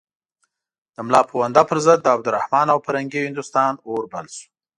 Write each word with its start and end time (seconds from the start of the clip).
د 0.93 0.95
ملا 1.07 1.21
پوونده 1.29 1.61
پر 1.69 1.77
ضد 1.85 1.99
د 2.03 2.07
عبدالرحمن 2.15 2.67
او 2.73 2.79
فرنګي 2.85 3.19
هندوستان 3.27 3.71
اور 3.87 4.03
بل 4.13 4.25
شو. 4.35 4.45